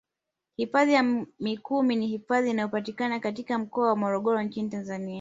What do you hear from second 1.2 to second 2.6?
mikumi ni hifadhi